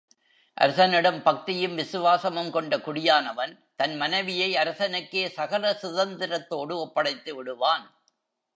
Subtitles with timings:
[0.57, 7.85] அரசனிடம் பக்தியும், விசுவாசமும் கொண்ட குடியானவன் தன் மனைவியை அரசனுக்கே சகல சுதந்திரத்தோடு ஒப்படைத்து விடுவான்.